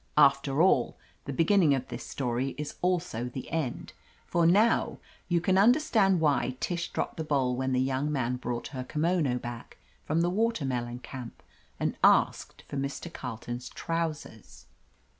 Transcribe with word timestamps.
After 0.17 0.63
all, 0.63 0.97
the 1.25 1.31
beginning 1.31 1.75
of 1.75 1.89
this 1.89 2.03
story 2.03 2.55
is 2.57 2.73
also 2.81 3.25
the 3.29 3.47
end. 3.51 3.93
For 4.25 4.47
now 4.47 4.97
you 5.27 5.39
can 5.39 5.59
understand 5.59 6.19
why 6.19 6.57
Tish 6.59 6.89
dropped 6.91 7.17
the 7.17 7.23
bowl 7.23 7.55
when 7.55 7.71
the 7.71 7.79
young 7.79 8.11
man 8.11 8.37
brought 8.37 8.69
her 8.69 8.83
kimono 8.83 9.37
back 9.37 9.77
from 10.03 10.21
the 10.21 10.31
Water 10.31 10.65
melon 10.65 10.97
Camp 11.01 11.43
and 11.79 11.95
asked 12.03 12.63
for 12.67 12.77
Mr. 12.77 13.13
Carleton's 13.13 13.69
trousers 13.69 14.65